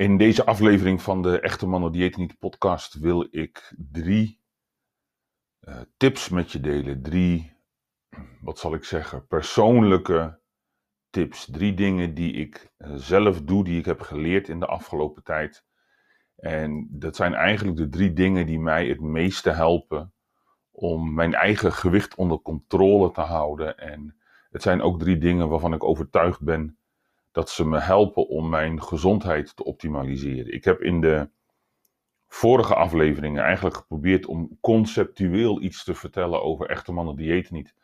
[0.00, 4.40] In deze aflevering van de Echte Mannen Dieet Niet podcast wil ik drie
[5.68, 7.02] uh, tips met je delen.
[7.02, 7.52] Drie,
[8.40, 10.38] wat zal ik zeggen, persoonlijke
[11.10, 11.48] tips.
[11.50, 15.64] Drie dingen die ik uh, zelf doe, die ik heb geleerd in de afgelopen tijd.
[16.36, 20.12] En dat zijn eigenlijk de drie dingen die mij het meeste helpen
[20.70, 23.78] om mijn eigen gewicht onder controle te houden.
[23.78, 24.16] En
[24.50, 26.79] het zijn ook drie dingen waarvan ik overtuigd ben
[27.32, 30.52] dat ze me helpen om mijn gezondheid te optimaliseren.
[30.52, 31.30] Ik heb in de
[32.26, 37.74] vorige afleveringen eigenlijk geprobeerd om conceptueel iets te vertellen over echte mannen dieet niet.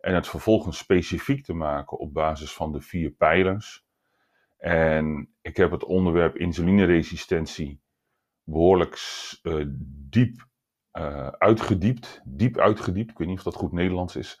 [0.00, 3.84] En het vervolgens specifiek te maken op basis van de vier pijlers.
[4.58, 7.80] En ik heb het onderwerp insulineresistentie
[8.44, 8.98] behoorlijk
[9.42, 9.64] uh,
[10.10, 10.48] diep
[10.92, 12.20] uh, uitgediept.
[12.24, 13.10] Diep uitgediept.
[13.10, 14.40] Ik weet niet of dat goed Nederlands is.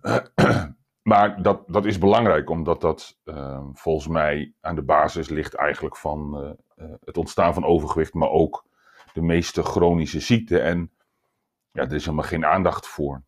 [1.04, 5.96] maar dat, dat is belangrijk, omdat dat uh, volgens mij aan de basis ligt eigenlijk
[5.96, 6.40] van
[6.76, 8.64] uh, het ontstaan van overgewicht, maar ook
[9.12, 10.62] de meeste chronische ziekten.
[10.62, 10.90] En
[11.72, 13.22] ja, er is helemaal geen aandacht voor.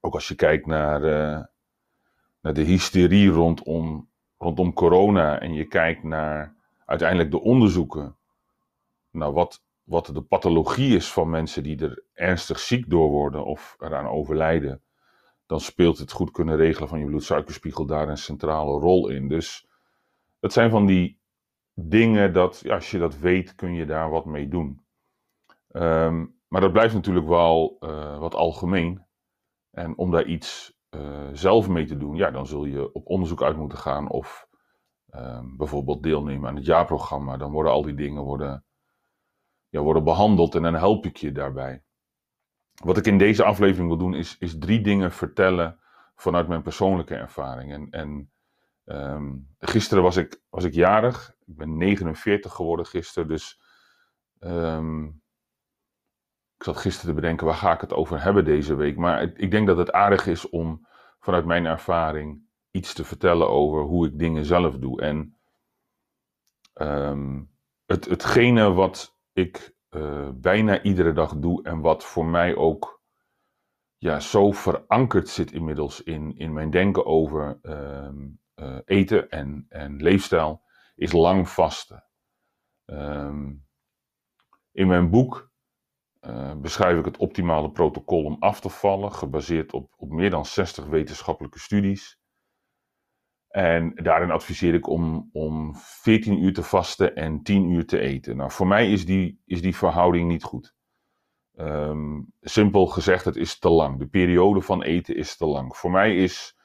[0.00, 1.44] Ook als je kijkt naar, uh,
[2.40, 8.16] naar de hysterie rondom, rondom corona en je kijkt naar uiteindelijk de onderzoeken.
[9.10, 13.76] Nou, wat, wat de pathologie is van mensen die er ernstig ziek door worden of
[13.78, 14.82] eraan overlijden
[15.48, 19.28] dan speelt het goed kunnen regelen van je bloedsuikerspiegel daar een centrale rol in.
[19.28, 19.68] Dus
[20.40, 21.20] het zijn van die
[21.74, 24.84] dingen dat, als je dat weet, kun je daar wat mee doen.
[25.72, 29.04] Um, maar dat blijft natuurlijk wel uh, wat algemeen.
[29.70, 33.42] En om daar iets uh, zelf mee te doen, ja, dan zul je op onderzoek
[33.42, 34.48] uit moeten gaan of
[35.14, 37.36] um, bijvoorbeeld deelnemen aan het jaarprogramma.
[37.36, 38.64] Dan worden al die dingen worden,
[39.68, 41.82] ja, worden behandeld en dan help ik je daarbij.
[42.84, 45.78] Wat ik in deze aflevering wil doen, is, is drie dingen vertellen
[46.14, 47.72] vanuit mijn persoonlijke ervaring.
[47.72, 48.30] En, en
[48.84, 51.34] um, gisteren was ik, was ik jarig.
[51.46, 53.28] Ik ben 49 geworden gisteren.
[53.28, 53.60] Dus
[54.40, 55.22] um,
[56.56, 58.96] ik zat gisteren te bedenken, waar ga ik het over hebben deze week?
[58.96, 60.86] Maar ik, denk dat het aardig is om
[61.20, 65.00] vanuit mijn ervaring iets te vertellen over hoe ik dingen zelf doe.
[65.00, 65.36] En
[66.74, 67.50] um,
[67.86, 73.02] het, hetgene wat ik uh, bijna iedere dag doe en wat voor mij ook
[73.96, 78.08] ja, zo verankerd zit inmiddels in, in mijn denken over uh,
[78.54, 80.62] uh, eten en, en leefstijl,
[80.94, 82.04] is lang vasten.
[82.86, 83.66] Um,
[84.72, 85.50] in mijn boek
[86.20, 90.44] uh, beschrijf ik het optimale protocol om af te vallen, gebaseerd op, op meer dan
[90.44, 92.17] 60 wetenschappelijke studies.
[93.48, 98.36] En daarin adviseer ik om, om 14 uur te vasten en 10 uur te eten.
[98.36, 100.76] Nou, voor mij is die, is die verhouding niet goed.
[101.54, 103.98] Um, simpel gezegd, het is te lang.
[103.98, 105.76] De periode van eten is te lang.
[105.76, 106.56] Voor mij is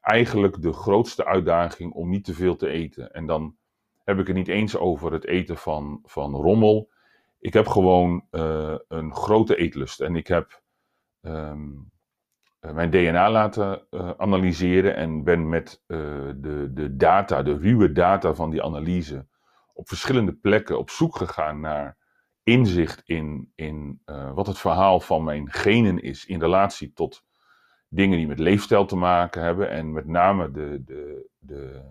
[0.00, 3.12] eigenlijk de grootste uitdaging om niet te veel te eten.
[3.12, 3.56] En dan
[4.04, 6.92] heb ik het niet eens over het eten van, van rommel.
[7.38, 10.00] Ik heb gewoon uh, een grote eetlust.
[10.00, 10.62] En ik heb
[11.20, 11.93] um, eh,
[12.72, 15.98] mijn DNA laten uh, analyseren en ben met uh,
[16.36, 19.26] de, de data, de ruwe data van die analyse,
[19.72, 21.96] op verschillende plekken op zoek gegaan naar
[22.42, 24.00] inzicht in, in
[24.34, 27.24] wat het verhaal van mijn genen is in relatie tot
[27.88, 29.70] dingen die met leefstijl te maken hebben.
[29.70, 31.82] En met name de, de, de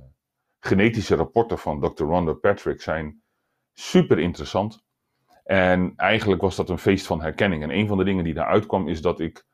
[0.60, 2.04] genetische rapporten van Dr.
[2.04, 3.22] Rhonda Patrick zijn
[3.74, 4.84] super interessant.
[5.44, 7.64] En eigenlijk was dat een feest van herkenning.
[7.64, 9.46] En een van de dingen die daaruit kwam is dat ik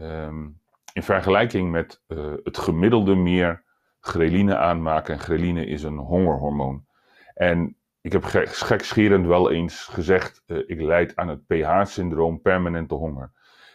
[0.00, 0.60] Um,
[0.92, 3.64] in vergelijking met uh, het gemiddelde meer
[4.00, 5.14] ghreline aanmaken.
[5.14, 6.86] En ghreline is een hongerhormoon.
[7.34, 13.32] En ik heb gekscherend wel eens gezegd, uh, ik leid aan het pH-syndroom, permanente honger.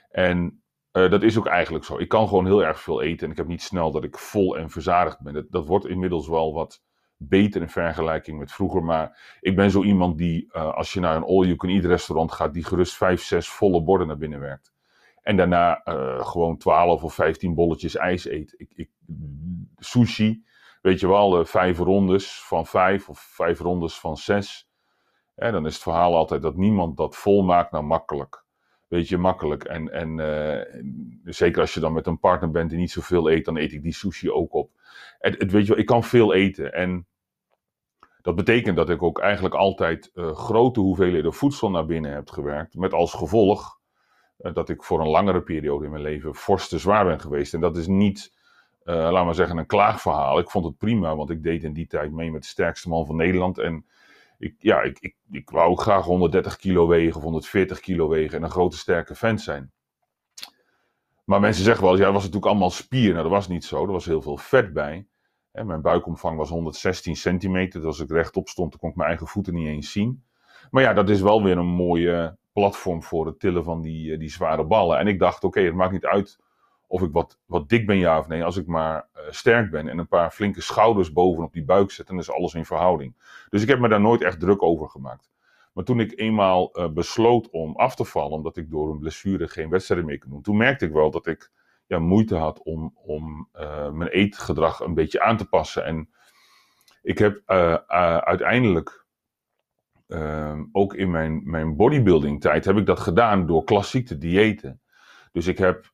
[0.09, 1.99] En uh, dat is ook eigenlijk zo.
[1.99, 4.57] Ik kan gewoon heel erg veel eten en ik heb niet snel dat ik vol
[4.57, 5.33] en verzadigd ben.
[5.33, 6.83] Dat, dat wordt inmiddels wel wat
[7.17, 8.83] beter in vergelijking met vroeger.
[8.83, 12.97] Maar ik ben zo iemand die, als je naar een all-you-can-eat restaurant gaat, die gerust
[12.97, 14.73] vijf, zes volle borden naar binnen werkt.
[15.21, 18.53] En daarna uh, gewoon 12 of 15 bolletjes ijs eet.
[18.57, 18.89] Ik, ik,
[19.77, 20.43] sushi,
[20.81, 24.69] weet je wel, uh, vijf rondes van vijf of vijf rondes van zes.
[25.35, 28.43] En dan is het verhaal altijd dat niemand dat volmaakt, nou makkelijk.
[28.87, 29.63] Weet je, makkelijk.
[29.63, 33.45] En, en uh, zeker als je dan met een partner bent die niet zoveel eet,
[33.45, 34.71] dan eet ik die sushi ook op.
[35.19, 36.73] En, het, weet je wel, ik kan veel eten.
[36.73, 37.07] En
[38.21, 42.75] dat betekent dat ik ook eigenlijk altijd grote hoeveelheden voedsel naar binnen heb gewerkt.
[42.75, 43.80] Met als gevolg eh,
[44.41, 47.53] dat ik voor een langere periode in mijn leven fors te zwaar ben geweest.
[47.53, 48.33] En dat is niet,
[48.85, 50.39] uh, laat maar zeggen, een klaagverhaal.
[50.39, 53.05] Ik vond het prima, want ik deed in die tijd mee met de sterkste man
[53.05, 53.57] van Nederland.
[53.57, 53.85] En
[54.37, 58.43] ik, ja, ik, ik, ik wou graag 130 kilo wegen of 140 kilo wegen en
[58.43, 59.71] een grote sterke vent zijn.
[61.23, 63.11] Maar mensen zeggen wel, ja, dat was natuurlijk allemaal spier.
[63.11, 63.85] Nou, dat was niet zo.
[63.85, 65.07] Er was heel veel vet bij.
[65.51, 67.79] Mijn buikomvang was 116 centimeter.
[67.79, 70.23] Dus als ik rechtop stond, dan kon ik mijn eigen voeten niet eens zien.
[70.71, 74.29] Maar ja, dat is wel weer een mooie platform voor het tillen van die, die
[74.29, 74.97] zware ballen.
[74.97, 76.39] En ik dacht, oké, het maakt niet uit
[76.87, 78.43] of ik wat, wat dik ben, ja of nee.
[78.43, 82.17] Als ik maar sterk ben en een paar flinke schouders bovenop die buik zet, dan
[82.17, 83.15] is alles in verhouding.
[83.49, 85.31] Dus ik heb me daar nooit echt druk over gemaakt.
[85.73, 89.47] Maar toen ik eenmaal uh, besloot om af te vallen, omdat ik door een blessure
[89.47, 91.51] geen wedstrijden meer kon doen, toen merkte ik wel dat ik
[91.87, 95.85] ja, moeite had om, om uh, mijn eetgedrag een beetje aan te passen.
[95.85, 96.09] En
[97.01, 97.41] ik heb
[98.23, 99.00] uiteindelijk,
[100.11, 104.81] ehm, ook in mijn, mijn bodybuilding tijd, heb ik dat gedaan door klassiek te diëten.
[105.31, 105.93] Dus ik heb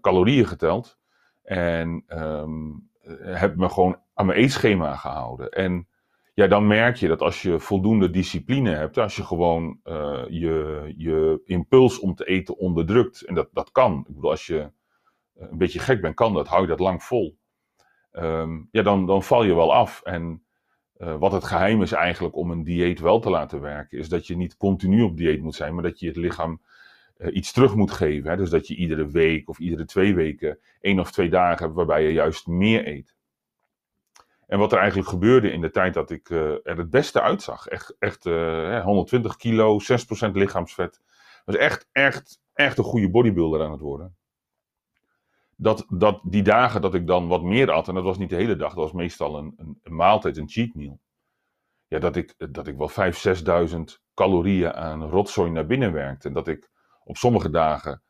[0.00, 0.98] calorieën geteld
[1.42, 2.88] en um,
[3.20, 5.50] heb me gewoon aan mijn eetschema gehouden.
[5.50, 5.88] En
[6.34, 10.94] ja, dan merk je dat als je voldoende discipline hebt, als je gewoon uh, je,
[10.96, 14.04] je impuls om te eten onderdrukt, en dat, dat kan.
[14.08, 14.70] Ik bedoel, als je
[15.34, 17.38] een beetje gek bent, kan dat, hou je dat lang vol.
[18.12, 20.02] Um, ja, dan, dan val je wel af.
[20.02, 20.45] En
[20.98, 24.26] uh, wat het geheim is eigenlijk om een dieet wel te laten werken, is dat
[24.26, 26.60] je niet continu op dieet moet zijn, maar dat je het lichaam
[27.18, 28.30] uh, iets terug moet geven.
[28.30, 28.36] Hè?
[28.36, 32.02] Dus dat je iedere week of iedere twee weken één of twee dagen hebt waarbij
[32.02, 33.14] je juist meer eet.
[34.46, 37.66] En wat er eigenlijk gebeurde in de tijd dat ik uh, er het beste uitzag.
[37.66, 39.78] Echt, echt uh, 120 kilo,
[40.28, 41.00] 6% lichaamsvet.
[41.44, 44.16] was echt, echt, echt een goede bodybuilder aan het worden.
[45.56, 48.36] Dat, dat die dagen dat ik dan wat meer at, en dat was niet de
[48.36, 51.00] hele dag, dat was meestal een, een, maaltijd, een cheat meal.
[51.86, 53.80] Ja, dat ik, dat ik wel 5.000, 6.000
[54.14, 56.28] calorieën aan rotzooi naar binnen werkte.
[56.28, 56.70] En dat ik
[57.04, 58.02] op sommige dagen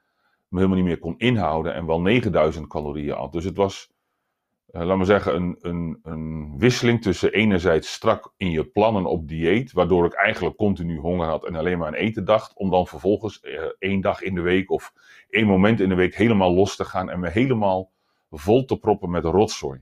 [0.49, 3.33] me helemaal niet meer kon inhouden en wel 9.000 calorieën at.
[3.33, 3.93] Dus het was
[4.85, 9.73] laat maar zeggen, een, een, een wisseling tussen enerzijds strak in je plannen op dieet,
[9.73, 13.43] waardoor ik eigenlijk continu honger had en alleen maar aan eten dacht, om dan vervolgens
[13.43, 14.93] uh, één dag in de week of
[15.31, 17.91] één moment in de week helemaal los te gaan en me helemaal
[18.31, 19.81] vol te proppen met rotzooi.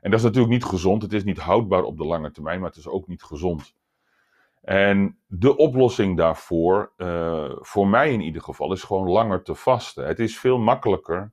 [0.00, 2.68] En dat is natuurlijk niet gezond, het is niet houdbaar op de lange termijn, maar
[2.68, 3.74] het is ook niet gezond.
[4.62, 10.06] En de oplossing daarvoor, uh, voor mij in ieder geval, is gewoon langer te vasten.
[10.06, 11.32] Het is veel makkelijker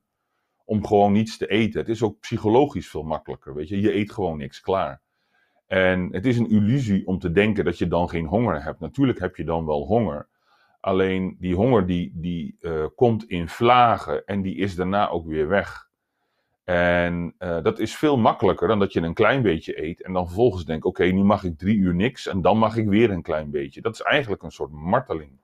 [0.64, 1.80] om gewoon niets te eten.
[1.80, 3.80] Het is ook psychologisch veel makkelijker, weet je.
[3.80, 5.02] Je eet gewoon niks, klaar.
[5.66, 8.80] En het is een illusie om te denken dat je dan geen honger hebt.
[8.80, 10.28] Natuurlijk heb je dan wel honger.
[10.80, 15.48] Alleen die honger die, die uh, komt in vlagen en die is daarna ook weer
[15.48, 15.88] weg.
[16.64, 20.26] En uh, dat is veel makkelijker dan dat je een klein beetje eet en dan
[20.26, 23.22] vervolgens denkt: oké, nu mag ik drie uur niks en dan mag ik weer een
[23.22, 23.80] klein beetje.
[23.80, 25.38] Dat is eigenlijk een soort marteling.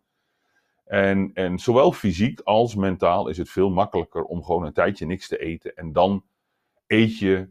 [0.91, 5.29] En, en zowel fysiek als mentaal is het veel makkelijker om gewoon een tijdje niks
[5.29, 5.75] te eten.
[5.75, 6.25] En dan
[6.87, 7.49] eet je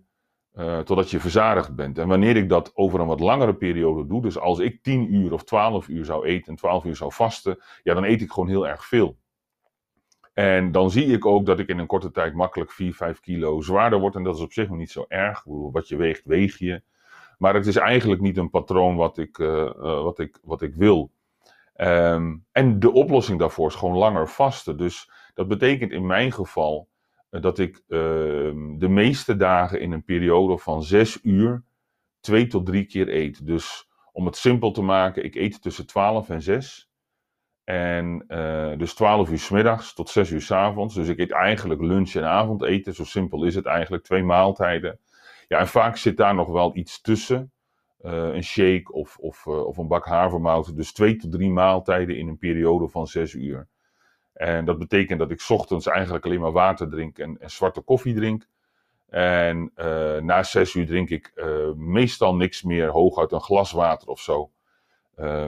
[0.54, 1.98] uh, totdat je verzadigd bent.
[1.98, 5.34] En wanneer ik dat over een wat langere periode doe, dus als ik 10 uur
[5.34, 8.50] of 12 uur zou eten en 12 uur zou vasten, ja, dan eet ik gewoon
[8.50, 9.18] heel erg veel.
[10.34, 13.62] En dan zie ik ook dat ik in een korte tijd makkelijk 4, 5 kilo
[13.62, 14.16] zwaarder word.
[14.16, 15.44] En dat is op zich nog niet zo erg.
[15.46, 16.82] Wat je weegt, weeg je.
[17.38, 20.76] Maar het is eigenlijk niet een patroon wat ik, uh, uh, wat ik, wat ik
[20.76, 21.12] wil.
[21.82, 24.78] Um, en de oplossing daarvoor is gewoon langer vasten.
[24.78, 26.90] Dus dat betekent in mijn geval
[27.32, 28.00] uh, dat ik uh,
[28.78, 31.64] de meeste dagen in een periode van zes uur
[32.20, 33.46] twee tot drie keer eet.
[33.46, 36.90] Dus om het simpel te maken, ik eet tussen 12 en 6.
[37.64, 40.96] En uh, dus 12 uur s middags tot 6 uur s avonds.
[40.96, 42.94] Dus ik eet eigenlijk lunch en avondeten.
[42.94, 44.04] Zo simpel is het eigenlijk.
[44.04, 45.00] Twee maaltijden.
[45.48, 47.52] Ja, en vaak zit daar nog wel iets tussen.
[48.06, 50.76] Uh, een shake of, of, uh, of een bak havermout.
[50.76, 53.68] Dus twee tot drie maaltijden in een periode van zes uur.
[54.34, 58.16] En dat betekent dat ik ochtends eigenlijk alleen maar water drink en, en zwarte koffie
[58.16, 58.48] drink.
[59.10, 61.44] En uh, na zes uur drink ik
[61.76, 64.52] meestal niks meer, hooguit een glas water of zo.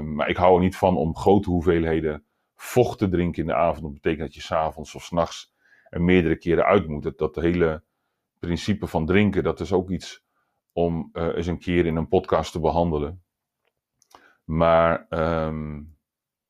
[0.01, 2.23] maar ik hou er niet van om grote hoeveelheden
[2.55, 3.81] vocht te drinken in de avond.
[3.81, 5.53] Dat betekent dat je s'avonds of s'nachts
[5.89, 7.03] er meerdere keren uit moet.
[7.03, 7.83] Dat, dat hele
[8.39, 10.23] principe van drinken, dat is ook iets
[10.73, 13.23] om uh, eens een keer in een podcast te behandelen.
[14.43, 15.97] Maar um,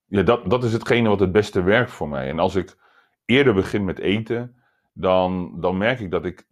[0.05, 2.29] ja, dat, dat is hetgene wat het beste werkt voor mij.
[2.29, 2.77] En als ik
[3.25, 4.55] eerder begin met eten,
[4.93, 6.47] dan, dan merk ik dat ik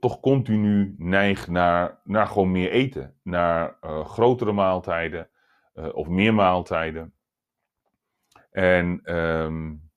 [0.00, 3.16] toch continu neig naar, naar gewoon meer eten.
[3.22, 5.28] Naar uh, grotere maaltijden
[5.74, 7.12] uh, of meer maaltijden.
[8.50, 9.90] En um,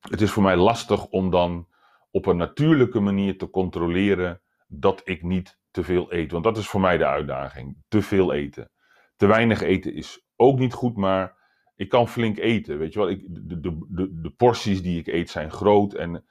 [0.00, 1.68] het is voor mij lastig om dan
[2.10, 6.30] op een natuurlijke manier te controleren dat ik niet te veel eet.
[6.30, 7.76] Want dat is voor mij de uitdaging.
[7.88, 8.70] Te veel eten.
[9.16, 11.36] Te weinig eten is ook niet goed, maar
[11.76, 12.78] ik kan flink eten.
[12.78, 15.94] Weet je wel, ik, de, de, de, de porties die ik eet zijn groot.
[15.94, 16.24] En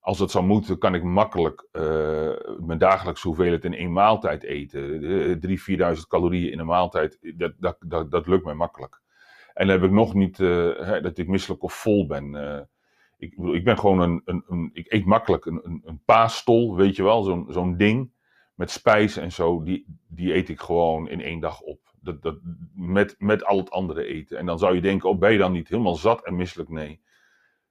[0.00, 1.82] als het zou moeten, kan ik makkelijk uh,
[2.58, 5.00] mijn dagelijkse hoeveelheid in één maaltijd eten.
[5.40, 9.02] 3.000, 4.000 calorieën in een maaltijd, dat, dat, dat, dat lukt mij makkelijk.
[9.54, 12.68] En dan heb ik nog niet uh, dat ik misselijk of vol ben.
[13.16, 16.96] Ik, ik ben gewoon een, een, een, ik eet makkelijk een, een, een paastol, weet
[16.96, 18.13] je wel, zo'n zo'n ding
[18.54, 21.80] met spijs en zo, die, die eet ik gewoon in één dag op.
[22.00, 22.38] Dat, dat,
[22.74, 24.38] met, met al het andere eten.
[24.38, 26.68] En dan zou je denken, oh ben je dan niet helemaal zat en misselijk?
[26.68, 27.02] Nee.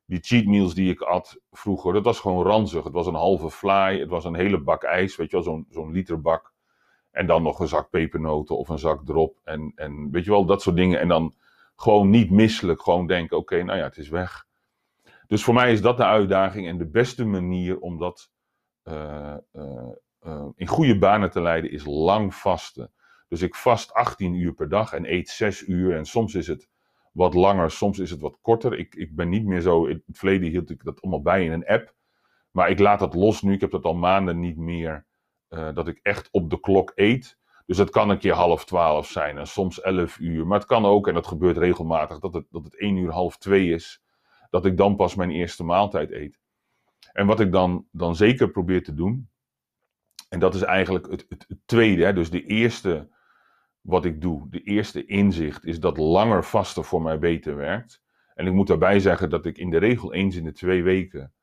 [0.05, 2.83] Die cheat meals die ik at vroeger, dat was gewoon ranzig.
[2.83, 5.65] Het was een halve fly, het was een hele bak ijs, weet je wel, zo'n
[5.69, 6.53] zo'n literbak.
[7.11, 9.39] En dan nog een zak pepernoten of een zak drop.
[9.43, 10.99] En, en weet je wel, dat soort dingen.
[10.99, 11.33] En dan
[11.75, 14.45] gewoon niet misselijk, gewoon denken, oké, nou ja, het is weg.
[15.27, 18.31] Dus voor mij is dat de uitdaging en de beste manier om dat
[18.83, 19.89] uh, uh,
[20.25, 22.91] uh, in goede banen te leiden is lang vasten.
[23.27, 25.95] Dus ik vast 18 uur per dag en eet 6 uur.
[25.95, 26.69] En soms is het
[27.11, 28.77] wat langer, soms is het wat korter.
[28.77, 29.85] Ik, ik ben niet meer zo.
[29.85, 31.95] In het verleden hield ik dat allemaal bij in een app.
[32.51, 33.53] Maar ik laat dat los nu.
[33.53, 35.05] Ik heb dat al maanden niet meer.
[35.49, 37.37] Uh, dat ik echt op de klok eet.
[37.65, 40.47] Dus het kan een keer half twaalf zijn en soms 11 uur.
[40.47, 43.37] Maar het kan ook, en dat gebeurt regelmatig, dat het, dat het 1 uur half
[43.37, 44.03] 2 is.
[44.49, 46.39] Dat ik dan pas mijn eerste maaltijd eet.
[47.13, 49.29] En wat ik dan, dan zeker probeer te doen,
[50.33, 52.03] en dat is eigenlijk het, het, tweede.
[52.03, 52.13] Hè?
[52.13, 53.09] Dus de eerste
[53.81, 58.01] wat ik doe, de eerste inzicht, is dat langer vasten voor mij beter werkt.
[58.33, 61.33] En ik moet daarbij zeggen dat ik in de regel eens in de twee weken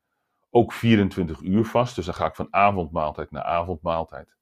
[0.50, 1.94] ook 24 uur vast.
[1.97, 4.37] Dus dan ga ik van avondmaaltijd naar avondmaaltijd.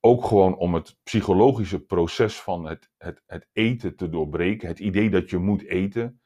[0.00, 4.68] Ook gewoon om het psychologische proces van het, het, het eten te doorbreken.
[4.68, 6.20] Het idee dat je moet eten.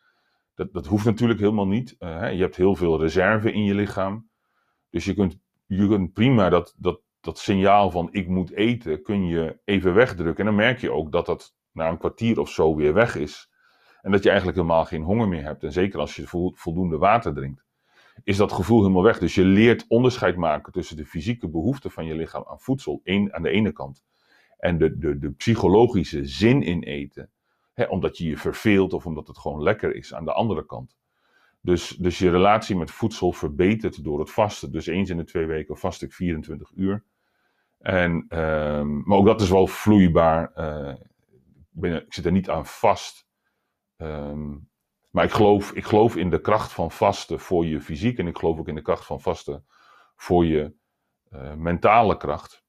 [0.54, 1.94] Dat, dat hoeft natuurlijk helemaal niet.
[1.98, 2.28] Hè?
[2.28, 4.28] Je hebt heel veel reserve in je lichaam.
[4.90, 9.26] Dus je kunt, je kunt prima dat, dat dat signaal van ik moet eten, kun
[9.26, 10.38] je even wegdrukken.
[10.38, 13.50] En dan merk je ook dat dat na een kwartier of zo weer weg is.
[14.02, 15.62] En dat je eigenlijk helemaal geen honger meer hebt.
[15.64, 17.64] En zeker als je voldoende water drinkt,
[18.25, 19.19] is dat gevoel helemaal weg.
[19.19, 23.43] Dus je leert onderscheid maken tussen de fysieke behoeften van je lichaam aan voedsel aan
[23.43, 24.04] de ene kant.
[24.59, 27.31] En de, de, de psychologische zin in eten.
[27.73, 30.97] Hè, omdat je je verveelt of omdat het gewoon lekker is aan de andere kant.
[31.61, 34.73] Dus, dus je relatie met voedsel verbetert door het vasten.
[34.73, 37.04] Dus eens in de twee weken vast ik 24 uur.
[37.84, 40.42] En, um, maar ook dat is wel vloeibaar.
[40.42, 43.26] Ik, ben, ik, zit er niet aan vast.
[43.96, 44.70] Um,
[45.10, 48.18] maar ik geloof, ik geloof in de kracht van vasten voor je fysiek.
[48.18, 49.66] En ik geloof ook in de kracht van vasten
[50.16, 50.74] voor je
[51.30, 52.64] uh, mentale kracht.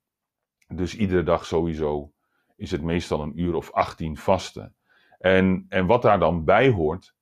[0.67, 2.13] Dus iedere dag sowieso
[2.55, 4.75] is het meestal een uur of 18 vasten.
[5.17, 7.15] En, en wat daar dan bij hoort,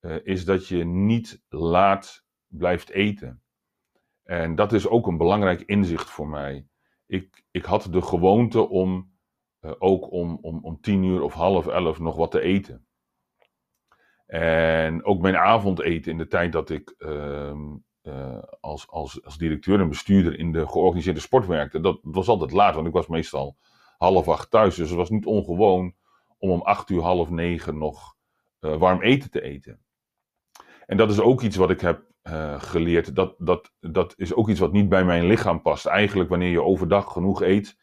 [0.00, 3.42] uh, is dat je niet laat blijft eten.
[4.22, 6.66] En dat is ook een belangrijk inzicht voor mij
[7.08, 9.12] ik, ik had de gewoonte om
[9.60, 12.86] uh, ook om, om, om tien uur of half elf nog wat te eten.
[14.26, 17.54] En ook mijn avondeten in de tijd dat ik uh,
[18.02, 22.52] uh, als, als, als directeur en bestuurder in de georganiseerde sport werkte, dat was altijd
[22.52, 23.56] laat, want ik was meestal
[23.98, 24.74] half acht thuis.
[24.74, 25.94] Dus het was niet ongewoon
[26.38, 28.16] om om acht uur, half negen nog
[28.60, 29.80] uh, warm eten te eten.
[30.88, 33.14] En dat is ook iets wat ik heb uh, geleerd.
[33.14, 35.86] Dat, dat, dat is ook iets wat niet bij mijn lichaam past.
[35.86, 37.76] Eigenlijk, wanneer je overdag genoeg eet,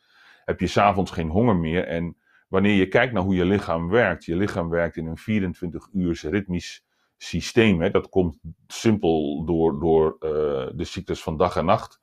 [0.45, 1.87] heb je s'avonds geen honger meer.
[1.87, 5.87] En wanneer je kijkt naar hoe je lichaam werkt, je lichaam werkt in een 24
[5.93, 6.85] uur ritmisch
[7.17, 7.81] systeem.
[7.81, 7.89] Hè.
[7.89, 10.29] Dat komt simpel door, door uh,
[10.75, 12.01] de ziektes van dag en nacht.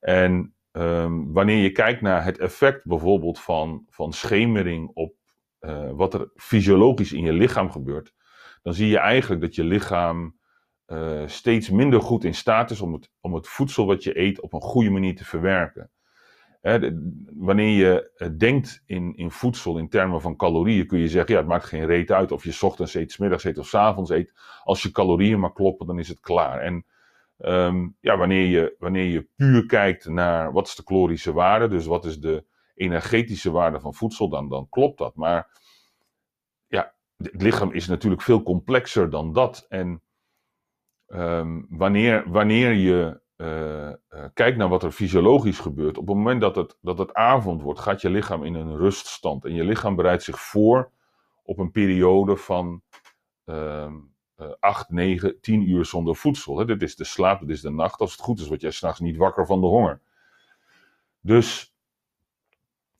[0.00, 5.14] En um, wanneer je kijkt naar het effect bijvoorbeeld van, van schemering op
[5.60, 8.14] uh, wat er fysiologisch in je lichaam gebeurt,
[8.64, 10.38] dan zie je eigenlijk dat je lichaam
[10.86, 14.40] uh, steeds minder goed in staat is om het, om het voedsel wat je eet
[14.40, 15.90] op een goede manier te verwerken.
[16.60, 21.32] de, wanneer je uh, denkt in, in voedsel in termen van calorieën, kun je zeggen,
[21.34, 24.10] ja, het maakt geen reet uit of je ochtends eet, middags eet of s avonds
[24.10, 24.32] eet.
[24.62, 26.60] Als je calorieën maar kloppen, dan is het klaar.
[26.60, 26.84] En
[27.38, 31.86] um, ja, wanneer, je, wanneer je puur kijkt naar wat is de calorische waarde, dus
[31.86, 32.44] wat is de
[32.74, 35.14] energetische waarde van voedsel, dan, dan klopt dat.
[35.14, 35.62] Maar
[37.16, 39.66] het lichaam is natuurlijk veel complexer dan dat.
[39.68, 40.02] En
[41.08, 46.40] um, wanneer, wanneer je uh, uh, kijkt naar wat er fysiologisch gebeurt, op het moment
[46.40, 49.44] dat het, dat het avond wordt, gaat je lichaam in een ruststand.
[49.44, 50.90] En je lichaam bereidt zich voor
[51.42, 52.82] op een periode van
[53.44, 53.92] uh,
[54.60, 56.58] 8, 9, 10 uur zonder voedsel.
[56.58, 56.64] Hè.
[56.64, 58.00] Dit is de slaap, dit is de nacht.
[58.00, 60.00] Als het goed is, word jij s'nachts niet wakker van de honger.
[61.20, 61.73] Dus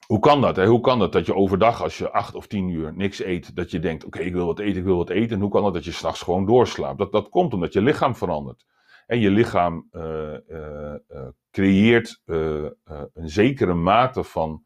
[0.06, 0.56] hoe kan dat?
[0.56, 3.70] Hoe kan dat dat je overdag, als je acht of tien uur niks eet, dat
[3.70, 5.36] je denkt: oké, ik wil wat eten, ik wil wat eten.
[5.36, 6.98] En hoe kan het dat je s'nachts gewoon doorslaapt?
[6.98, 8.64] Dat, dat komt omdat je lichaam verandert.
[9.06, 10.02] En je lichaam uh,
[10.48, 14.64] uh, uh, creëert een zekere mate van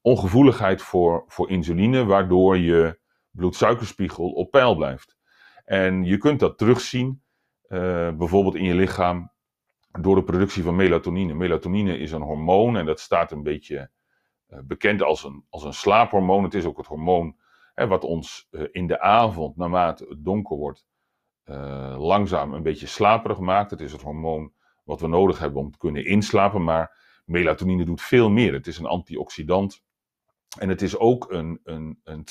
[0.00, 5.16] ongevoeligheid voor, voor insuline, waardoor je bloedsuikerspiegel op peil blijft.
[5.64, 7.22] En je kunt dat terugzien,
[8.16, 9.31] bijvoorbeeld in je lichaam,
[10.00, 11.34] door de productie van melatonine.
[11.34, 13.90] Melatonine is een hormoon en dat staat een beetje
[14.48, 16.44] uh, bekend als een, als een slaaphormoon.
[16.44, 17.36] Het is ook het hormoon
[17.74, 20.86] hè, wat ons uh, in de avond, naarmate het donker wordt,
[21.44, 23.70] uh, langzaam een beetje slaperig maakt.
[23.70, 24.52] Het is het hormoon
[24.84, 26.64] wat we nodig hebben om te kunnen inslapen.
[26.64, 28.52] Maar melatonine doet veel meer.
[28.52, 29.82] Het is een antioxidant.
[30.58, 32.24] En het is ook een, een, een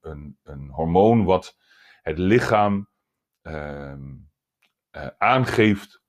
[0.00, 1.56] een, een hormoon wat
[2.02, 2.88] het lichaam
[4.90, 6.02] ehm, aangeeft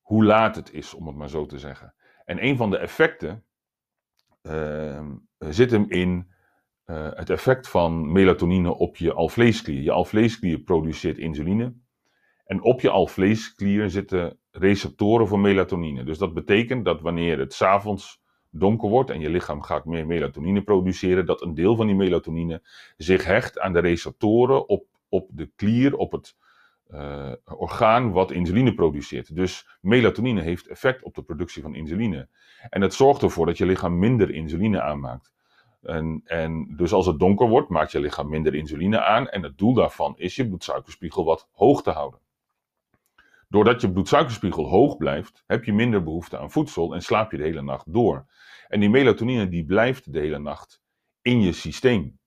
[0.00, 1.94] hoe laat het is, om het maar zo te zeggen.
[2.24, 3.44] En een van de effecten
[4.42, 6.32] ehm, zit hem in
[7.14, 9.82] het effect van melatonine op je alvleesklier.
[9.82, 11.74] Je alvleesklier produceert insuline.
[12.44, 16.04] En op je alvleesklier zitten receptoren voor melatonine.
[16.04, 20.62] Dus dat betekent dat wanneer het s'avonds donker wordt en je lichaam gaat meer melatonine
[20.62, 22.62] produceren, dat een deel van die melatonine
[22.96, 26.36] zich hecht aan de receptoren op, op de klier, op het
[26.94, 29.36] uh, orgaan wat insuline produceert.
[29.36, 32.28] Dus melatonine heeft effect op de productie van insuline.
[32.70, 35.32] En het zorgt ervoor dat je lichaam minder insuline aanmaakt.
[35.82, 39.28] En, en dus als het donker wordt, maakt je lichaam minder insuline aan.
[39.28, 42.20] En het doel daarvan is je bloedsuikerspiegel wat hoog te houden.
[43.48, 47.42] Doordat je bloedsuikerspiegel hoog blijft, heb je minder behoefte aan voedsel en slaap je de
[47.42, 48.26] hele nacht door.
[48.68, 50.82] En die melatonine die blijft de hele nacht
[51.22, 52.19] in je systeem.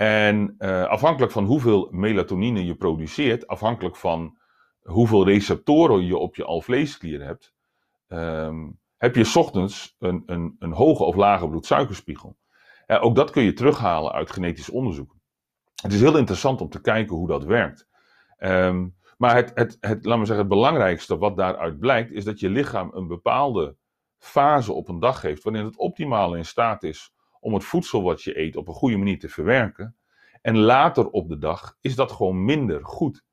[0.00, 4.38] En uh, afhankelijk van hoeveel melatonine je produceert, afhankelijk van
[4.82, 7.54] hoeveel receptoren je op je alvleesklier hebt,
[8.08, 12.36] um, heb je ochtends een, een, een hoge of lage bloedsuikerspiegel.
[12.86, 15.16] Uh, ook dat kun je terughalen uit genetisch onderzoek.
[15.82, 17.88] Het is heel interessant om te kijken hoe dat werkt.
[18.38, 22.50] Um, maar het, het, het, laat zeggen, het belangrijkste wat daaruit blijkt, is dat je
[22.50, 23.76] lichaam een bepaalde
[24.18, 28.22] fase op een dag heeft, waarin het optimaal in staat is om het voedsel wat
[28.22, 29.96] je eet op een goede manier te verwerken.
[30.42, 33.24] En later op de dag is dat gewoon minder goed.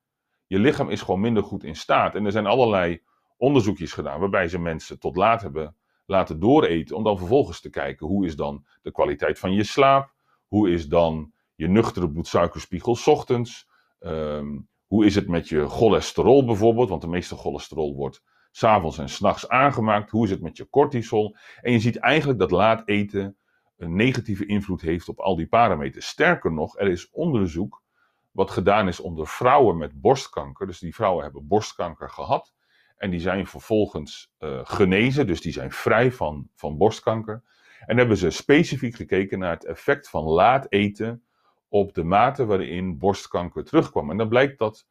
[0.46, 2.14] Je lichaam is gewoon minder goed in staat.
[2.14, 3.02] En er zijn allerlei
[3.36, 8.06] onderzoekjes gedaan waarbij ze mensen tot laat hebben laten dooreten, om dan vervolgens te kijken
[8.06, 10.12] hoe is dan de kwaliteit van je slaap,
[10.46, 13.68] hoe is dan je nuchtere bloedsuikerspiegel ochtends,
[14.00, 16.88] um, hoe is het met je cholesterol bijvoorbeeld?
[16.88, 20.10] Want de meeste cholesterol wordt s'avonds en s'nachts aangemaakt.
[20.10, 21.36] Hoe is het met je cortisol?
[21.60, 23.36] En je ziet eigenlijk dat laat eten
[23.78, 26.06] een negatieve invloed heeft op al die parameters.
[26.06, 27.82] Sterker nog, er is onderzoek
[28.30, 30.66] wat gedaan is onder vrouwen met borstkanker.
[30.66, 32.54] Dus die vrouwen hebben borstkanker gehad.
[32.96, 37.42] En die zijn vervolgens uh, genezen, dus die zijn vrij van, van borstkanker.
[37.86, 41.22] En hebben ze specifiek gekeken naar het effect van laat eten
[41.68, 44.10] op de mate waarin borstkanker terugkwam.
[44.10, 44.86] En dan blijkt dat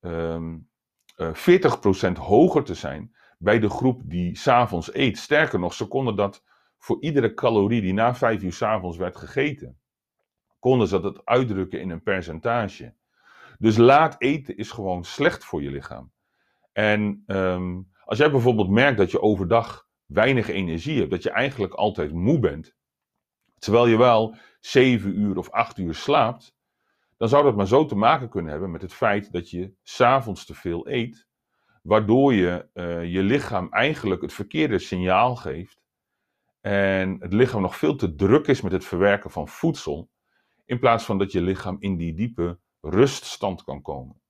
[0.00, 0.68] um,
[1.16, 1.34] uh,
[2.08, 5.18] 40% hoger te zijn bij de groep die s'avonds eet.
[5.18, 6.44] Sterker nog, ze konden dat
[6.78, 9.78] voor iedere calorie die na 5 uur s'avonds werd gegeten,
[10.58, 12.94] konden ze dat uitdrukken in een percentage.
[13.58, 16.12] Dus laat eten is gewoon slecht voor je lichaam.
[16.72, 21.74] En um, als jij bijvoorbeeld merkt dat je overdag weinig energie hebt, dat je eigenlijk
[21.74, 22.76] altijd moe bent,
[23.58, 26.56] terwijl je wel 7 uur of 8 uur slaapt,
[27.16, 30.44] dan zou dat maar zo te maken kunnen hebben met het feit dat je s'avonds
[30.44, 31.26] te veel eet,
[31.82, 35.82] waardoor je uh, je lichaam eigenlijk het verkeerde signaal geeft
[36.68, 40.10] en het lichaam nog veel te druk is met het verwerken van voedsel,
[40.64, 44.20] in plaats van dat je lichaam in die diepe ruststand kan komen.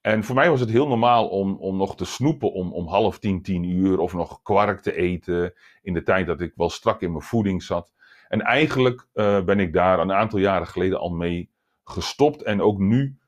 [0.00, 3.18] En voor mij was het heel normaal om, om nog te snoepen om, om half
[3.18, 7.02] tien, tien uur, of nog kwark te eten in de tijd dat ik wel strak
[7.02, 7.92] in mijn voeding zat.
[8.28, 11.50] En eigenlijk uh, ben ik daar een aantal jaren geleden al mee
[11.84, 12.42] gestopt.
[12.42, 13.18] En ook nu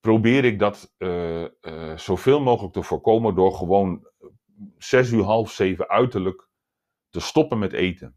[0.00, 4.06] probeer ik dat uh, uh, zoveel mogelijk te voorkomen door gewoon
[4.78, 6.48] zes uur, half zeven uiterlijk
[7.10, 8.16] te stoppen met eten.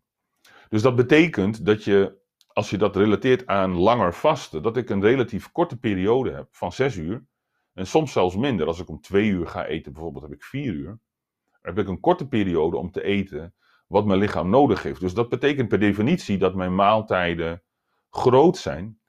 [0.69, 5.01] Dus dat betekent dat je, als je dat relateert aan langer vasten, dat ik een
[5.01, 7.25] relatief korte periode heb van zes uur.
[7.73, 8.67] En soms zelfs minder.
[8.67, 10.99] Als ik om twee uur ga eten, bijvoorbeeld, heb ik vier uur.
[11.61, 13.53] Heb ik een korte periode om te eten
[13.87, 14.99] wat mijn lichaam nodig heeft.
[14.99, 17.63] Dus dat betekent per definitie dat mijn maaltijden
[18.09, 18.99] groot zijn.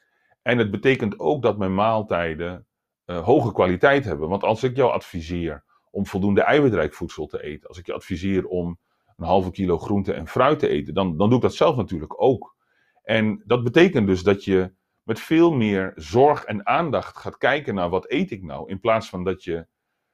[0.42, 2.66] En het betekent ook dat mijn maaltijden
[3.06, 4.28] uh, hoge kwaliteit hebben.
[4.28, 8.46] Want als ik jou adviseer om voldoende eiwitrijk voedsel te eten, als ik je adviseer
[8.46, 8.78] om
[9.16, 12.22] een halve kilo groente en fruit te eten, dan, dan doe ik dat zelf natuurlijk
[12.22, 12.56] ook.
[13.02, 17.88] En dat betekent dus dat je met veel meer zorg en aandacht gaat kijken naar
[17.88, 19.66] wat eet ik nou, in plaats van dat je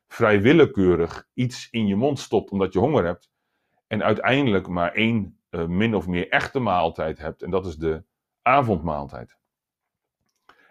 [0.07, 3.31] vrij willekeurig iets in je mond stopt omdat je honger hebt
[3.87, 8.05] en uiteindelijk maar één uh, min of meer echte maaltijd hebt en dat is de
[8.43, 9.39] avondmaaltijd.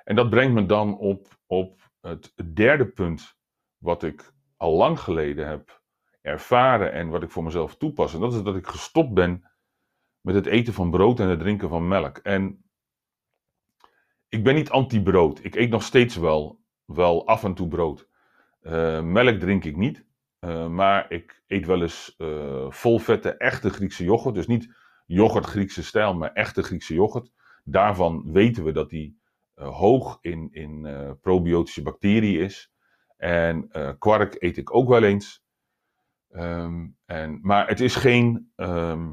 [0.04, 3.38] En dat brengt me dan op, op het derde punt
[3.78, 5.79] wat ik al lang geleden heb
[6.22, 8.14] ervaren en wat ik voor mezelf toepas.
[8.14, 9.50] En dat is dat ik gestopt ben
[10.22, 12.18] met het eten van brood en het drinken van melk.
[12.18, 12.64] En
[14.30, 15.44] ik ben niet anti-brood.
[15.44, 18.08] Ik eet nog steeds wel, wel af en toe brood.
[18.62, 20.06] Uh, melk drink ik niet.
[20.40, 24.36] Uh, maar ik eet wel eens uh, volvette, echte Griekse yoghurt.
[24.36, 24.74] Dus niet
[25.06, 27.32] yoghurt Griekse stijl, maar echte Griekse yoghurt.
[27.64, 29.20] Daarvan weten we dat die
[29.54, 30.88] hoog in, in
[31.22, 32.72] probiotische bacteriën is.
[33.18, 35.44] En kwark eet ik ook wel eens.
[36.30, 39.08] Ehm, en, maar het is geen ehm,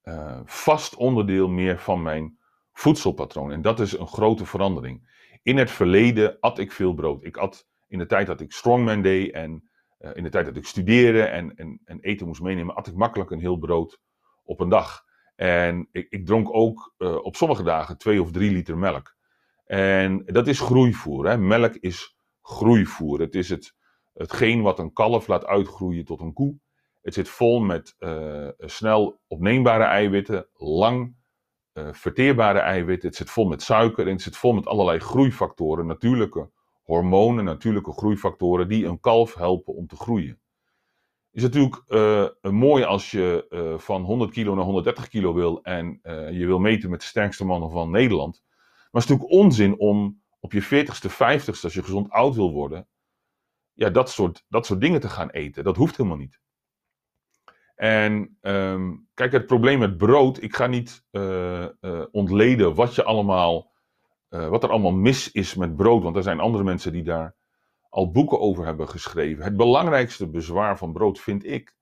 [0.00, 2.38] eh, vast onderdeel meer van mijn
[2.72, 3.52] voedselpatroon.
[3.52, 5.16] En dat is een grote verandering.
[5.42, 7.24] In het verleden at ik veel brood.
[7.24, 10.56] Ik at in de tijd dat ik strongman deed en eh, in de tijd dat
[10.56, 14.00] ik studeerde en, en, en, eten moest meenemen, at ik makkelijk een heel brood
[14.44, 15.04] op een dag.
[15.34, 19.16] En ik, ik dronk ook uh, op sommige dagen twee of drie liter melk.
[19.64, 21.28] En dat is groeivoer.
[21.28, 21.38] Hè?
[21.38, 23.20] Melk is groeivoer.
[23.20, 23.74] Het is het,
[24.18, 26.58] hetgeen wat een kalf laat uitgroeien tot een koe.
[27.02, 31.14] Het zit vol met uh, snel opneembare eiwitten, lang
[31.74, 33.08] uh, verteerbare eiwitten.
[33.08, 36.50] Het zit vol met suiker en het zit vol met allerlei groeifactoren, natuurlijke
[36.82, 40.40] hormonen, natuurlijke groeifactoren die een kalf helpen om te groeien.
[41.32, 43.46] Is natuurlijk uh, mooi als je
[43.78, 46.00] van 100 kilo naar 130 kilo wil en
[46.32, 48.42] je wil meten met de sterkste mannen van Nederland.
[48.90, 52.52] Maar het is natuurlijk onzin om op je 40ste, 50ste, als je gezond oud wil
[52.52, 52.88] worden,
[53.78, 55.64] ja, dat soort, dat soort dingen te gaan eten.
[55.64, 56.40] Dat hoeft helemaal niet.
[57.74, 61.66] En um, kijk, het probleem met brood, ik ga niet uh,
[62.10, 63.72] ontleden wat, je allemaal,
[64.30, 67.36] uh, wat er allemaal mis is met brood, want er zijn andere mensen die daar
[67.88, 69.44] al boeken over hebben geschreven.
[69.44, 71.76] Het belangrijkste bezwaar van brood, vind ik,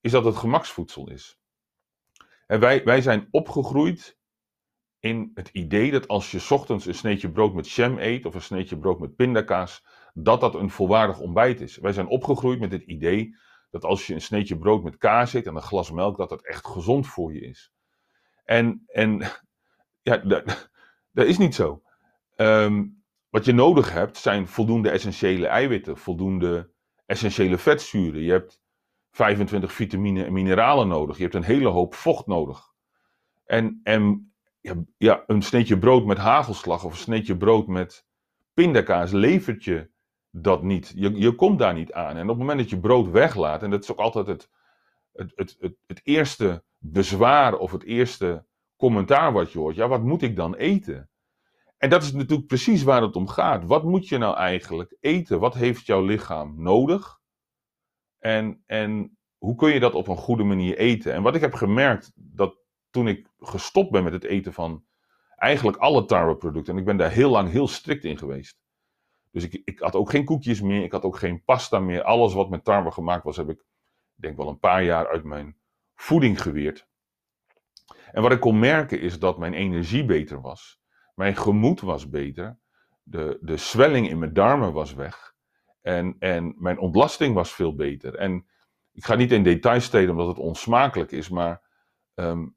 [0.00, 1.38] is dat het gemaksvoedsel is.
[2.46, 4.18] En wij, wij zijn opgegroeid
[4.98, 8.42] in het idee dat als je ochtends een sneetje brood met jam eet of een
[8.42, 11.76] sneetje brood met pindakaas, dat dat een volwaardig ontbijt is.
[11.76, 13.36] Wij zijn opgegroeid met het idee
[13.70, 16.46] dat als je een sneetje brood met kaas eet en een glas melk, dat dat
[16.46, 17.72] echt gezond voor je is.
[18.44, 19.22] En, en
[20.08, 20.70] ja, dat,
[21.12, 21.82] dat is niet zo.
[22.36, 26.70] Um, wat je nodig hebt zijn voldoende essentiële eiwitten, voldoende
[27.06, 28.22] essentiële vetzuren.
[28.22, 28.60] Je hebt
[29.10, 31.16] 25 vitamine en mineralen nodig.
[31.16, 32.72] Je hebt een hele hoop vocht nodig.
[33.44, 38.06] En, en ja, ja, een sneetje brood met hagelslag of een sneetje brood met
[38.54, 39.91] pindakaas levert je
[40.32, 40.92] dat niet.
[40.96, 42.16] Je, je komt daar niet aan.
[42.16, 44.50] En op het moment dat je brood weglaat, en dat is ook altijd het,
[45.12, 49.76] het, het, het, het eerste bezwaar of het eerste commentaar wat je hoort.
[49.76, 51.10] Ja, wat moet ik dan eten?
[51.78, 53.64] En dat is natuurlijk precies waar het om gaat.
[53.64, 55.40] Wat moet je nou eigenlijk eten?
[55.40, 57.20] Wat heeft jouw lichaam nodig?
[58.18, 61.12] En, en hoe kun je dat op een goede manier eten?
[61.12, 62.56] En wat ik heb gemerkt, dat
[62.90, 64.84] toen ik gestopt ben met het eten van
[65.36, 68.61] eigenlijk alle tarweproducten, en ik ben daar heel lang heel strikt in geweest.
[69.32, 72.02] Dus ik, ik had ook geen koekjes meer, ik had ook geen pasta meer.
[72.02, 73.64] Alles wat met tarwe gemaakt was, heb ik
[74.14, 75.56] denk wel een paar jaar uit mijn
[75.94, 76.88] voeding geweerd.
[78.10, 80.80] En wat ik kon merken is dat mijn energie beter was.
[81.14, 82.58] Mijn gemoed was beter.
[83.02, 85.34] De, de zwelling in mijn darmen was weg.
[85.80, 88.14] En, en mijn ontlasting was veel beter.
[88.14, 88.46] En
[88.92, 91.62] ik ga niet in details treden omdat het onsmakelijk is, maar
[92.14, 92.56] um,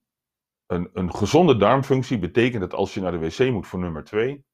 [0.65, 4.45] een, een gezonde darmfunctie betekent dat als je naar de wc moet voor nummer 2,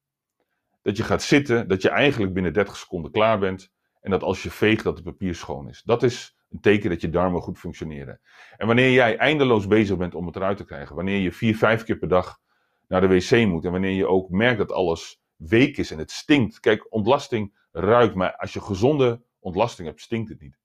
[0.82, 4.44] dat je gaat zitten, dat je eigenlijk binnen 30 seconden klaar bent en dat als
[4.44, 5.82] je veegt dat het papier schoon is.
[5.86, 8.22] Dat is een teken dat je darmen goed functioneren.
[8.58, 11.84] En wanneer jij eindeloos bezig bent om het eruit te krijgen, wanneer je vier, vijf
[11.84, 12.40] keer per dag
[12.88, 16.12] naar de wc moet en wanneer je ook merkt dat alles week is en het
[16.12, 16.60] stinkt.
[16.60, 20.60] Kijk, ontlasting ruikt, maar als je gezonde ontlasting hebt, stinkt het niet.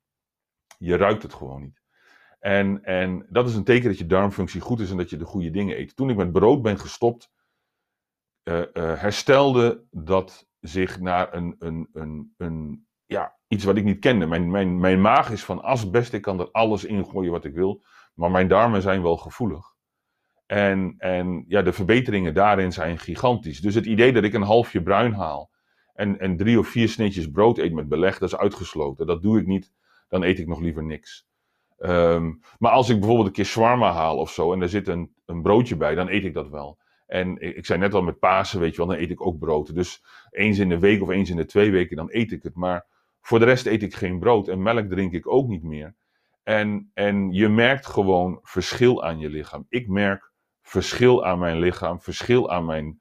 [0.79, 1.83] Je ruikt het gewoon niet.
[2.39, 5.25] En, en dat is een teken dat je darmfunctie goed is en dat je de
[5.25, 5.97] goede dingen eet.
[5.97, 7.31] Toen ik met brood ben gestopt,
[8.49, 8.65] uh, uh,
[9.01, 14.27] herstelde dat zich naar een, een, een, een, ja, iets wat ik niet kende.
[14.27, 17.55] Mijn, mijn, mijn maag is van asbest, ik kan er alles in gooien wat ik
[17.55, 17.83] wil,
[18.15, 19.75] maar mijn darmen zijn wel gevoelig.
[20.47, 23.61] En, en ja, de verbeteringen daarin zijn gigantisch.
[23.61, 25.51] Dus het idee dat ik een halfje bruin haal
[25.95, 29.07] en, en drie of vier sneetjes brood eet met beleg, dat is uitgesloten.
[29.07, 29.73] Dat doe ik niet,
[30.09, 31.27] dan eet ik nog liever niks.
[31.79, 35.15] Um, maar als ik bijvoorbeeld een keer shawarma haal of zo en er zit een,
[35.27, 36.79] een broodje bij, dan eet ik dat wel.
[37.07, 39.75] En ik, zei net al met Pasen, weet je wel, dan eet ik ook brood.
[39.75, 42.55] Dus eens in de week of eens in de twee weken, dan eet ik het.
[42.55, 42.87] Maar
[43.21, 45.95] voor de rest eet ik geen brood en melk drink ik ook niet meer.
[46.43, 49.67] En, en je merkt gewoon verschil aan je lichaam.
[49.69, 53.01] Ik merk verschil aan mijn lichaam, verschil aan mijn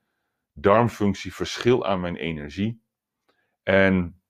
[0.53, 2.81] darmfunctie, verschil aan mijn energie.
[3.63, 4.21] En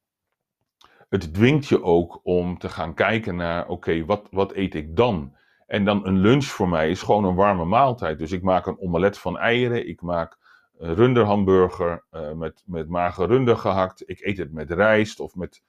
[1.10, 5.36] het dwingt je ook om te gaan kijken naar, oké, wat, wat eet ik dan?
[5.66, 8.18] En dan een lunch voor mij is gewoon een warme maaltijd.
[8.18, 10.38] Dus ik maak een omelet van eieren, ik maak
[10.78, 14.10] een runderhamburger uh, met, met mager runder gehakt.
[14.10, 15.64] Ik eet het met rijst of met,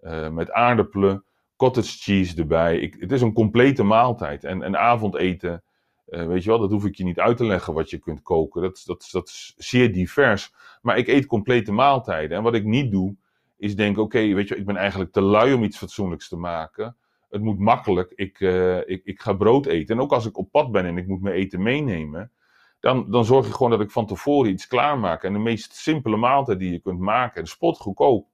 [0.00, 1.24] uh, met aardappelen,
[1.56, 2.78] cottage cheese erbij.
[2.78, 4.44] Ik, het is een complete maaltijd.
[4.44, 5.62] En een avondeten,
[6.04, 8.62] weet je wel, dat hoef ik je niet uit te leggen wat je kunt koken.
[8.62, 10.54] Dat, dat, dat is zeer divers.
[10.82, 12.36] Maar ik eet complete maaltijden.
[12.36, 13.16] En wat ik niet doe,
[13.56, 16.96] is denken, oké, weet je, ik ben eigenlijk te lui om iets fatsoenlijks te maken.
[17.36, 19.96] Het moet makkelijk, ik, uh, ik, ik ga brood eten.
[19.96, 22.32] En ook als ik op pad ben en ik moet mijn eten meenemen,
[22.80, 25.22] dan, dan zorg ik gewoon dat ik van tevoren iets klaarmaak.
[25.22, 28.28] En de meest simpele maaltijd die je kunt maken, en spotgoedkoop,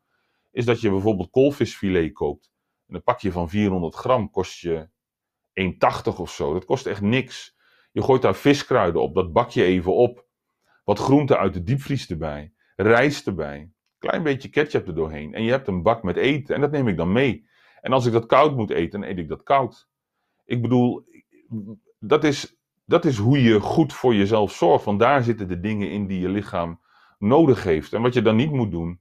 [0.51, 2.53] is dat je bijvoorbeeld koolvisfilet koopt.
[2.89, 4.89] En een pakje van 400 gram kost je
[5.53, 6.53] 1,80 of zo.
[6.53, 7.57] Dat kost echt niks.
[7.93, 10.27] Je gooit daar viskruiden op, dat bak je even op.
[10.85, 12.53] Wat groenten uit de diepvries erbij.
[12.77, 13.71] Rijst erbij.
[13.99, 15.35] Klein beetje ketchup er doorheen.
[15.35, 16.55] En je hebt een bak met eten.
[16.55, 17.49] En dat neem ik dan mee.
[17.83, 19.89] En als ik dat koud moet eten, dan eet ik dat koud.
[20.45, 21.05] Ik bedoel,
[21.99, 24.85] dat is, dat is hoe je goed voor jezelf zorgt.
[24.85, 26.81] Want daar zitten de dingen in die je lichaam
[27.19, 27.93] nodig heeft.
[27.93, 29.01] En wat je dan niet moet doen,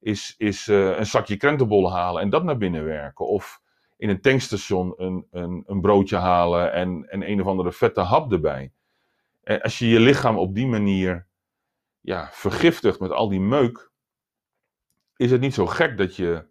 [0.00, 3.26] is, is uh, een zakje krentenbollen halen en dat naar binnen werken.
[3.26, 3.60] Of
[3.96, 8.32] in een tankstation een, een, een broodje halen en, en een of andere vette hap
[8.32, 8.72] erbij.
[9.42, 11.26] En als je je lichaam op die manier
[12.00, 13.90] ja, vergiftigt met al die meuk,
[15.16, 16.46] is het niet zo gek dat je,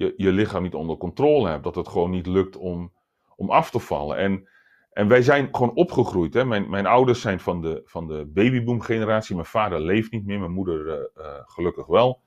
[0.00, 1.64] je je lichaam niet onder controle hebt.
[1.64, 2.92] Dat het gewoon niet lukt om,
[3.36, 4.16] om af te vallen.
[4.16, 4.48] En,
[4.92, 6.34] en wij zijn gewoon opgegroeid.
[6.34, 6.44] Hè?
[6.44, 9.34] Mijn, mijn ouders zijn van de, van de babyboom generatie.
[9.34, 12.20] Mijn vader leeft niet meer, mijn moeder uh, uh, gelukkig wel.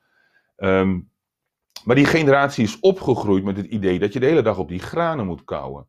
[0.58, 1.12] Um,
[1.86, 4.80] maar die generatie is opgegroeid met het idee dat je de hele dag op die
[4.80, 5.88] granen moet kouwen.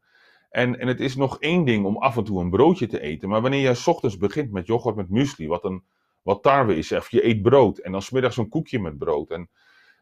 [0.51, 3.29] En, en het is nog één ding om af en toe een broodje te eten.
[3.29, 5.85] Maar wanneer s ochtends begint met yoghurt met muesli, wat, een,
[6.23, 7.79] wat tarwe is, of je eet brood.
[7.79, 9.31] En dan smiddags een koekje met brood.
[9.31, 9.49] En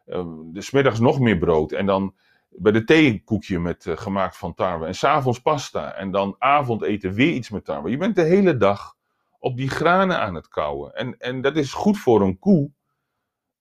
[0.07, 1.73] uh, smiddags nog meer brood.
[1.73, 2.15] En dan
[2.49, 4.87] bij de thee koekje met, uh, gemaakt van tarwe.
[4.87, 5.95] En s'avonds pasta.
[5.95, 7.91] En dan avondeten weer iets met tarwe.
[7.91, 8.97] Je bent de hele dag
[9.39, 10.95] op die granen aan het kouwen.
[10.95, 12.71] En, en dat is goed voor een koe.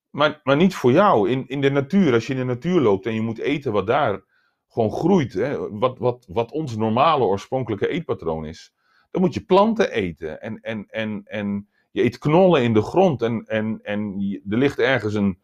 [0.10, 1.30] Maar, maar niet voor jou.
[1.30, 3.88] In, in de natuur, als je in de natuur loopt en je moet eten wat
[3.88, 4.24] daar
[4.68, 8.74] gewoon groeit, hè, wat, wat, wat ons normale oorspronkelijke eetpatroon is,
[9.12, 10.42] dan moet je planten eten.
[10.42, 14.16] En, en, en, en je eet knollen in de grond en, en, en
[14.50, 15.40] er ligt ergens een,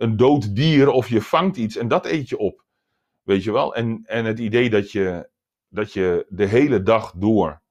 [0.00, 2.64] een dood dier of je vangt iets en dat eet je op.
[3.22, 3.74] Weet je wel?
[3.74, 5.30] En, en het idee dat je,
[5.68, 7.62] dat je de hele dag door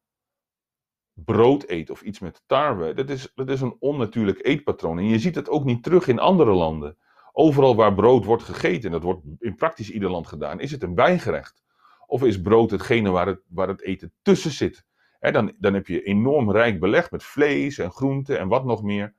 [1.14, 4.98] brood eet of iets met tarwe, dat is, dat is een onnatuurlijk eetpatroon.
[4.98, 6.98] En je ziet het ook niet terug in andere landen.
[7.32, 10.84] Overal waar brood wordt gegeten, en dat wordt in praktisch ieder land gedaan, is het
[10.84, 11.64] een bijgerecht.
[12.06, 14.86] Of is brood hetgene waar het, waar het eten tussen zit.
[15.20, 19.16] dan, dan heb je enorm rijk beleg met vlees en groenten en wat nog meer.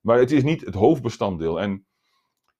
[0.00, 1.60] Maar het is niet het hoofdbestanddeel.
[1.60, 1.86] En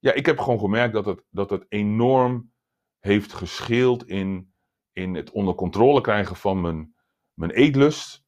[0.04, 2.52] ja, ik heb gewoon gemerkt dat het, dat het enorm
[2.98, 4.52] heeft gescheeld in,
[4.92, 6.94] in het onder controle krijgen van mijn,
[7.34, 8.24] mijn eetlust.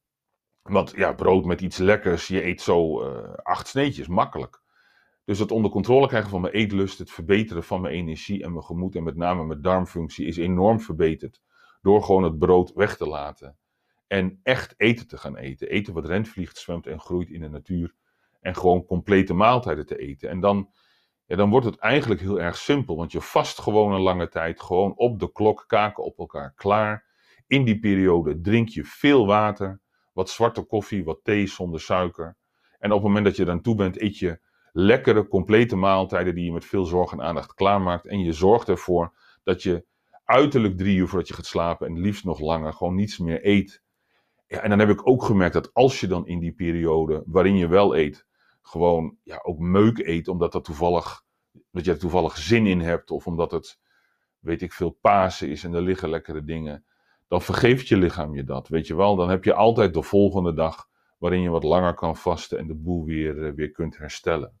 [0.61, 4.61] Want ja, brood met iets lekkers, je eet zo uh, acht sneetjes, makkelijk.
[5.25, 8.65] Dus het onder controle krijgen van mijn eetlust, het verbeteren van mijn energie en mijn
[8.65, 11.41] gemoed en met name mijn darmfunctie is enorm verbeterd.
[11.81, 13.57] Door gewoon het brood weg te laten.
[14.07, 15.69] En echt eten te gaan eten.
[15.69, 17.95] Eten wat rent, vliegt, zwemt en groeit in de natuur.
[18.39, 20.29] En gewoon complete maaltijden te eten.
[20.29, 20.69] En dan,
[21.27, 22.95] ja, dan wordt het eigenlijk heel erg simpel.
[22.95, 24.61] Want je vast gewoon een lange tijd.
[24.61, 27.05] Gewoon op de klok, kaken op elkaar klaar.
[27.47, 29.81] In die periode drink je veel water
[30.13, 32.37] wat zwarte koffie, wat thee zonder suiker.
[32.79, 34.39] En op het moment dat je dan toe bent, eet je
[34.71, 38.07] lekkere, complete maaltijden die je met veel zorg en aandacht klaarmaakt.
[38.07, 39.13] En je zorgt ervoor
[39.43, 39.85] dat je
[40.23, 43.81] uiterlijk drie uur voordat je gaat slapen en liefst nog langer gewoon niets meer eet.
[44.47, 47.55] Ja, en dan heb ik ook gemerkt dat als je dan in die periode waarin
[47.55, 48.26] je wel eet,
[48.67, 51.23] gewoon ja, ook meuk eet, omdat dat toevallig,
[51.71, 53.79] dat je er toevallig zin in hebt, of omdat het,
[54.39, 56.85] weet ik veel, Pasen is en er liggen lekkere dingen
[57.27, 58.67] dan vergeeft je lichaam je dat.
[58.67, 62.17] Weet je wel, dan heb je altijd de volgende dag waarin je wat langer kan
[62.17, 64.59] vasten en de boel weer, eh, weer kunt herstellen.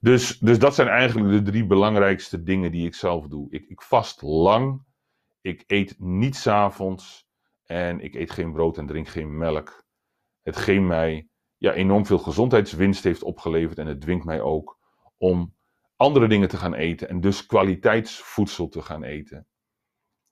[0.00, 3.50] Dus, dus dat zijn eigenlijk de drie belangrijkste dingen die ik zelf doe.
[3.50, 4.84] Ik, ik vast lang,
[5.40, 7.28] ik eet niet s'avonds
[7.62, 9.84] en ik eet geen brood en drink geen melk.
[10.42, 11.28] Hetgeen mij
[11.62, 14.78] ja, enorm veel gezondheidswinst heeft opgeleverd en het dwingt mij ook
[15.16, 15.54] om
[15.96, 19.46] andere dingen te gaan eten en dus kwaliteitsvoedsel te gaan eten.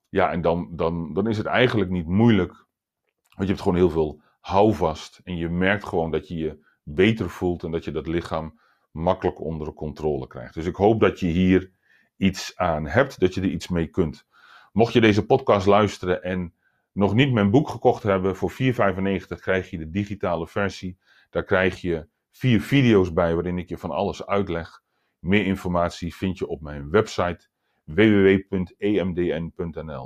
[0.08, 2.52] Ja, en dan, dan, dan is het eigenlijk niet moeilijk.
[3.28, 5.20] Want je hebt gewoon heel veel houvast.
[5.24, 9.40] En je merkt gewoon dat je je beter voelt en dat je dat lichaam makkelijk
[9.40, 10.54] onder controle krijgt.
[10.54, 11.70] Dus ik hoop dat je hier
[12.16, 14.26] iets aan hebt, dat je er iets mee kunt.
[14.72, 16.54] Mocht je deze podcast luisteren en
[16.92, 18.56] nog niet mijn boek gekocht hebben, voor 4,95
[19.40, 20.98] krijg je de digitale versie.
[21.30, 24.82] Daar krijg je vier video's bij waarin ik je van alles uitleg.
[25.18, 27.48] Meer informatie vind je op mijn website
[27.84, 29.28] www.emdn.nl.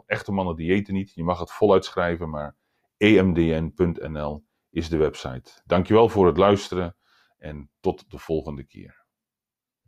[0.06, 2.56] Echte mannen diëten niet, je mag het voluit schrijven, maar
[2.96, 5.62] emdn.nl is de website.
[5.64, 6.96] Dankjewel voor het luisteren
[7.38, 9.03] en tot de volgende keer.